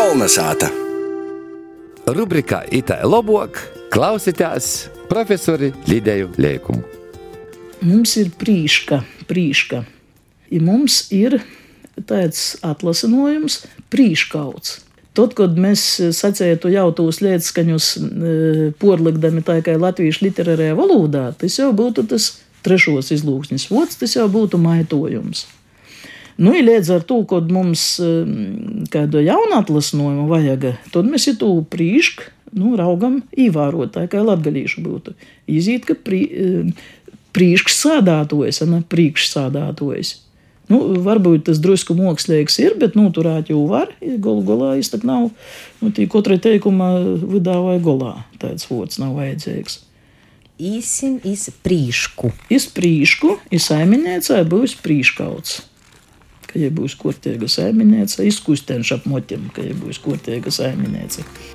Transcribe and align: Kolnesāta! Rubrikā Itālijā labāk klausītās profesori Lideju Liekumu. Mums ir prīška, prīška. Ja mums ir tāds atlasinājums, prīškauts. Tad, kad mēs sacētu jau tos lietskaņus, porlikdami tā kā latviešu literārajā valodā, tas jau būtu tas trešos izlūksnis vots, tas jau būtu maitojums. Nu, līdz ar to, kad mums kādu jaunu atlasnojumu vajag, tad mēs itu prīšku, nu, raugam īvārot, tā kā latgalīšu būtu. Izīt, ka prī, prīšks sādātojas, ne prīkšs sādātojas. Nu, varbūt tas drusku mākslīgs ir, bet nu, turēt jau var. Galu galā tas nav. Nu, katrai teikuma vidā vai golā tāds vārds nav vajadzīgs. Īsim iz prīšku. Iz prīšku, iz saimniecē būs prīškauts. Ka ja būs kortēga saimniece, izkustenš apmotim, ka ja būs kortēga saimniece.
Kolnesāta! 0.00 0.70
Rubrikā 2.08 2.62
Itālijā 2.72 3.04
labāk 3.04 3.58
klausītās 3.92 4.86
profesori 5.10 5.68
Lideju 5.90 6.30
Liekumu. 6.40 6.80
Mums 7.84 8.14
ir 8.16 8.30
prīška, 8.40 9.02
prīška. 9.28 9.82
Ja 10.56 10.62
mums 10.64 11.02
ir 11.12 11.36
tāds 12.08 12.54
atlasinājums, 12.64 13.58
prīškauts. 13.92 14.78
Tad, 15.20 15.36
kad 15.36 15.60
mēs 15.60 15.84
sacētu 16.16 16.72
jau 16.72 16.88
tos 16.96 17.20
lietskaņus, 17.20 17.92
porlikdami 18.80 19.44
tā 19.44 19.60
kā 19.66 19.76
latviešu 19.76 20.30
literārajā 20.30 20.80
valodā, 20.80 21.28
tas 21.36 21.60
jau 21.60 21.74
būtu 21.76 22.08
tas 22.08 22.38
trešos 22.64 23.12
izlūksnis 23.20 23.68
vots, 23.68 24.00
tas 24.00 24.16
jau 24.16 24.30
būtu 24.32 24.64
maitojums. 24.64 25.44
Nu, 26.40 26.54
līdz 26.56 26.94
ar 26.94 27.02
to, 27.04 27.20
kad 27.28 27.50
mums 27.52 27.82
kādu 28.92 29.20
jaunu 29.20 29.58
atlasnojumu 29.58 30.24
vajag, 30.30 30.70
tad 30.94 31.10
mēs 31.10 31.28
itu 31.34 31.50
prīšku, 31.68 32.30
nu, 32.56 32.72
raugam 32.80 33.20
īvārot, 33.36 33.92
tā 33.92 34.06
kā 34.10 34.22
latgalīšu 34.24 34.80
būtu. 34.86 35.14
Izīt, 35.50 35.84
ka 35.84 35.98
prī, 36.00 36.22
prīšks 37.36 37.76
sādātojas, 37.84 38.62
ne 38.64 38.80
prīkšs 38.88 39.36
sādātojas. 39.36 40.16
Nu, 40.70 40.78
varbūt 41.02 41.48
tas 41.48 41.58
drusku 41.58 41.96
mākslīgs 41.98 42.60
ir, 42.62 42.76
bet 42.78 42.94
nu, 42.94 43.08
turēt 43.14 43.50
jau 43.50 43.64
var. 43.66 43.90
Galu 44.00 44.44
galā 44.46 44.72
tas 44.78 45.02
nav. 45.02 45.32
Nu, 45.82 45.90
katrai 45.90 46.38
teikuma 46.38 46.92
vidā 47.02 47.56
vai 47.58 47.80
golā 47.82 48.20
tāds 48.38 48.68
vārds 48.70 49.00
nav 49.02 49.16
vajadzīgs. 49.18 49.80
Īsim 50.60 51.18
iz 51.26 51.48
prīšku. 51.64 52.30
Iz 52.52 52.68
prīšku, 52.70 53.34
iz 53.50 53.66
saimniecē 53.66 54.44
būs 54.46 54.76
prīškauts. 54.84 55.69
Ka 56.50 56.58
ja 56.58 56.70
būs 56.74 56.96
kortēga 56.98 57.46
saimniece, 57.50 58.24
izkustenš 58.26 58.96
apmotim, 58.96 59.48
ka 59.54 59.62
ja 59.62 59.76
būs 59.78 60.00
kortēga 60.02 60.50
saimniece. 60.54 61.22